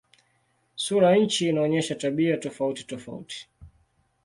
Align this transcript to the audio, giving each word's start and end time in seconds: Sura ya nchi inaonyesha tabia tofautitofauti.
Sura 0.75 1.11
ya 1.11 1.17
nchi 1.17 1.49
inaonyesha 1.49 1.95
tabia 1.95 2.37
tofautitofauti. 2.37 3.49